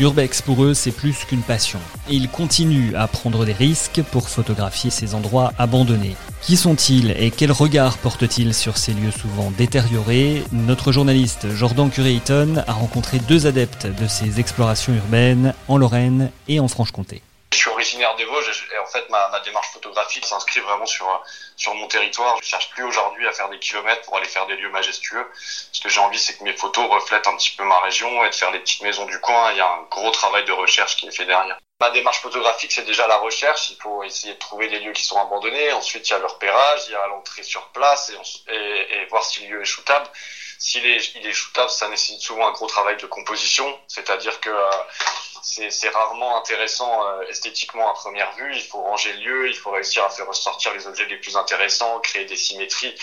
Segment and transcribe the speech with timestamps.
[0.00, 1.78] L'urbex pour eux, c'est plus qu'une passion.
[2.08, 6.16] Et ils continuent à prendre des risques pour photographier ces endroits abandonnés.
[6.40, 10.42] Qui sont-ils et quel regard portent-ils sur ces lieux souvent détériorés?
[10.52, 16.60] Notre journaliste Jordan Curé-Eaton a rencontré deux adeptes de ces explorations urbaines en Lorraine et
[16.60, 17.20] en Franche-Comté.
[17.52, 21.22] Je suis originaire des Vosges et en fait ma, ma démarche photographique s'inscrit vraiment sur
[21.56, 22.36] sur mon territoire.
[22.42, 25.26] Je cherche plus aujourd'hui à faire des kilomètres pour aller faire des lieux majestueux.
[25.34, 28.30] Ce que j'ai envie, c'est que mes photos reflètent un petit peu ma région et
[28.30, 29.50] de faire les petites maisons du coin.
[29.52, 31.58] Il y a un gros travail de recherche qui est fait derrière.
[31.80, 33.70] Ma démarche photographique, c'est déjà la recherche.
[33.70, 35.72] Il faut essayer de trouver des lieux qui sont abandonnés.
[35.72, 38.12] Ensuite, il y a le repérage, il y a l'entrée sur place
[38.48, 40.06] et voir si le lieu est shootable.
[40.60, 43.66] S'il est, il est shootable, ça nécessite souvent un gros travail de composition.
[43.88, 44.70] C'est-à-dire que euh,
[45.42, 48.54] c'est rarement intéressant euh, esthétiquement à première vue.
[48.54, 51.36] Il faut ranger le lieu, il faut réussir à faire ressortir les objets les plus
[51.36, 52.94] intéressants, créer des symétries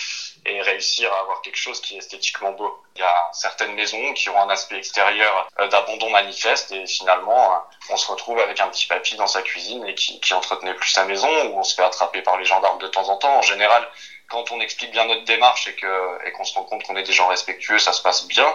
[0.46, 2.80] et réussir à avoir quelque chose qui est esthétiquement beau.
[2.94, 7.54] Il y a certaines maisons qui ont un aspect extérieur euh, d'abandon manifeste et finalement
[7.54, 7.58] euh,
[7.90, 10.90] on se retrouve avec un petit papy dans sa cuisine et qui, qui entretenait plus
[10.90, 13.36] sa maison ou on se fait attraper par les gendarmes de temps en temps.
[13.36, 13.88] En général,
[14.28, 17.02] quand on explique bien notre démarche et que et qu'on se rend compte qu'on est
[17.02, 18.46] des gens respectueux, ça se passe bien.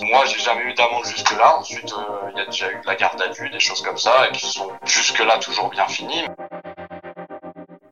[0.00, 1.56] Moi, j'ai jamais eu d'amende jusque là.
[1.56, 3.98] Ensuite, euh, il y a déjà eu de la garde à vue, des choses comme
[3.98, 6.24] ça, et qui sont jusque là toujours bien finies.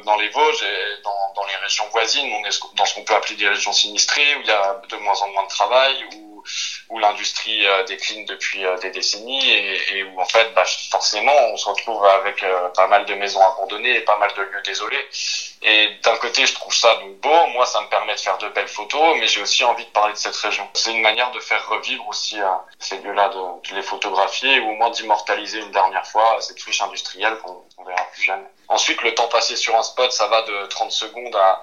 [0.05, 3.15] Dans les Vosges et dans, dans les régions voisines, on est dans ce qu'on peut
[3.15, 6.29] appeler des régions sinistrées où il y a de moins en moins de travail, où
[6.89, 11.57] où l'industrie euh, décline depuis euh, des décennies et, où en fait bah, forcément on
[11.59, 12.43] se retrouve avec
[12.75, 15.07] pas mal de maisons abandonnées et pas mal de lieux désolés
[15.63, 17.47] et d'un côté je trouve ça donc beau.
[17.49, 20.13] Moi ça me permet de faire de belles photos mais j'ai aussi envie de parler
[20.13, 20.69] de cette région.
[20.75, 22.39] C'est une manière de faire revivre aussi
[22.79, 26.81] ces lieux-là de, de, les photographier ou au moins d'immortaliser une dernière fois cette friche
[26.83, 28.47] industrielle qu'on verra plus jamais.
[28.69, 31.63] Ensuite le temps passé sur un spot ça va de 30 secondes à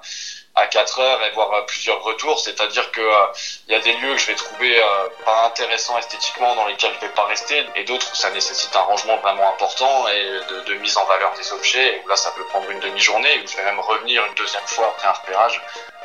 [0.55, 2.39] à 4 heures et voir euh, plusieurs retours.
[2.39, 5.97] C'est-à-dire que il euh, y a des lieux que je vais trouver euh, pas intéressants
[5.97, 9.49] esthétiquement dans lesquels je vais pas rester et d'autres où ça nécessite un rangement vraiment
[9.49, 11.97] important et de, de, mise en valeur des objets.
[11.97, 14.65] Et où là, ça peut prendre une demi-journée où je vais même revenir une deuxième
[14.65, 15.61] fois après un repérage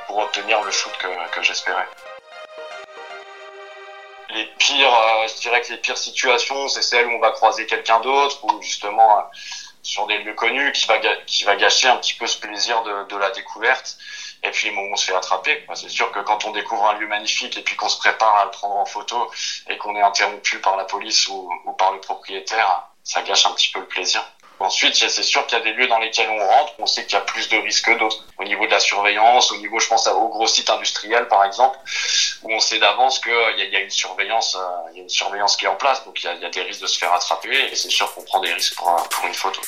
[0.06, 1.86] pour obtenir le shoot que, que j'espérais.
[4.30, 7.98] Les pires, je dirais que les pires situations, c'est celles où on va croiser quelqu'un
[8.00, 9.28] d'autre ou justement
[9.82, 13.08] sur des lieux connus qui va, qui va gâcher un petit peu ce plaisir de,
[13.08, 13.96] de la découverte.
[14.42, 15.64] Et puis on se fait attraper.
[15.74, 18.44] C'est sûr que quand on découvre un lieu magnifique et puis qu'on se prépare à
[18.44, 19.30] le prendre en photo
[19.68, 23.70] et qu'on est interrompu par la police ou, par le propriétaire, ça gâche un petit
[23.70, 24.24] peu le plaisir.
[24.60, 27.14] Ensuite, c'est sûr qu'il y a des lieux dans lesquels on rentre, on sait qu'il
[27.14, 28.22] y a plus de risques que d'autres.
[28.38, 31.78] Au niveau de la surveillance, au niveau, je pense, aux gros sites industriels, par exemple,
[32.42, 35.56] où on sait d'avance qu'il y, a une surveillance, euh, il y a une surveillance
[35.56, 36.98] qui est en place, donc il y a, il y a des risques de se
[36.98, 39.62] faire attraper, et c'est sûr qu'on prend des risques pour, pour une photo.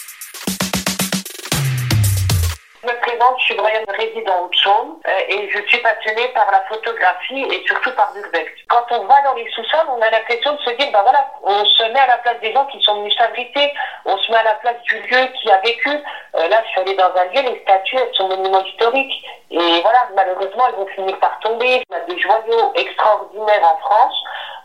[3.13, 7.63] Je suis Brian, résident au Saône euh, et je suis passionnée par la photographie et
[7.67, 8.51] surtout par l'urbex.
[8.69, 11.65] Quand on va dans les sous-sols, on a l'impression de se dire, ben voilà, on
[11.65, 13.73] se met à la place des gens qui sont venus s'abriter,
[14.07, 15.91] on se met à la place du lieu qui a vécu.
[15.91, 19.81] Euh, là, je suis allée dans un lieu, les statues, elles sont monuments historiques et
[19.83, 21.83] voilà, malheureusement, elles vont finir par tomber.
[21.91, 24.15] On a des joyaux extraordinaires en France.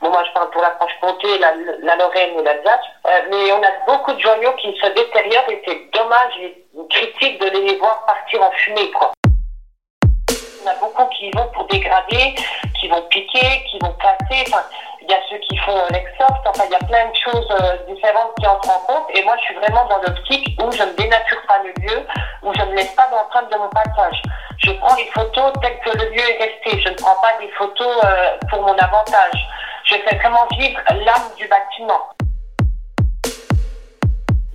[0.01, 2.85] Bon, moi, je parle pour la Franche-Comté, la, Lorraine et l'Alsace.
[3.07, 6.39] Euh, mais on a beaucoup de joyaux qui se détériorent et c'est dommage
[6.89, 9.11] critique de les voir partir en fumée, quoi.
[10.63, 12.35] On a beaucoup qui vont pour dégrader,
[12.79, 14.43] qui vont piquer, qui vont casser.
[15.01, 16.41] Il y a ceux qui font l'exsoft.
[16.45, 19.07] Enfin, il y a plein de choses euh, différentes qui entrent en compte.
[19.15, 22.05] Et moi, je suis vraiment dans l'optique où je ne dénature pas le lieu,
[22.43, 24.21] où je ne laisse pas d'empreinte de mon passage.
[24.57, 26.81] Je prends les photos telles que le lieu est resté.
[26.81, 29.47] Je ne prends pas des photos euh, pour mon avantage.
[29.85, 32.09] Je fais vraiment vivre l'âme du bâtiment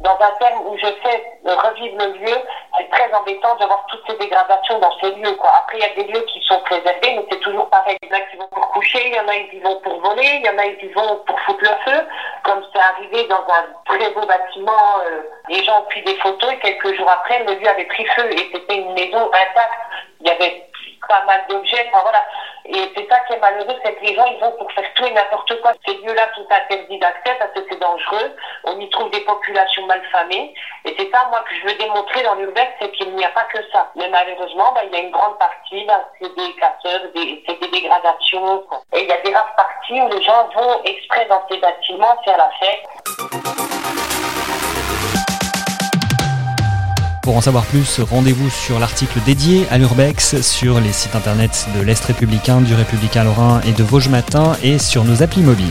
[0.03, 2.37] dans un thème où je fais revivre le lieu,
[2.77, 5.35] c'est très embêtant de voir toutes ces dégradations dans ces lieux.
[5.37, 5.51] Quoi.
[5.59, 7.97] Après, il y a des lieux qui sont préservés, mais c'est toujours pareil.
[8.03, 10.01] Il y en a qui vont pour coucher, il y en a qui vont pour
[10.01, 12.07] voler, il y en a qui vont pour foutre le feu,
[12.45, 14.99] comme c'est arrivé dans un très beau bâtiment.
[15.07, 18.05] Euh, les gens ont pris des photos et quelques jours après, le lieu avait pris
[18.07, 19.81] feu et c'était une maison intacte.
[20.21, 20.67] Il y avait
[21.09, 21.89] pas mal d'objets.
[21.89, 22.25] Enfin, voilà.
[22.65, 25.05] Et c'est ça qui est malheureux, c'est que les gens, ils vont pour faire tout
[25.05, 25.73] et n'importe quoi.
[25.87, 28.37] Ces lieux-là sont interdits d'accès parce que c'est dangereux.
[28.65, 30.55] On y trouve des populations malfamées.
[30.85, 33.45] Et c'est ça, moi, que je veux démontrer dans l'urbex, c'est qu'il n'y a pas
[33.45, 33.91] que ça.
[33.97, 37.61] Mais malheureusement, bah, il y a une grande partie, bah, c'est des casseurs, des, c'est
[37.61, 38.65] des dégradations.
[38.93, 42.17] Et il y a des rares parties où les gens vont exprès dans ces bâtiments
[42.25, 42.89] faire la fête.
[47.23, 51.81] Pour en savoir plus, rendez-vous sur l'article dédié à l'Urbex sur les sites internet de
[51.81, 55.71] l'Est républicain, du Républicain Lorrain et de Vosges Matin et sur nos applis mobiles.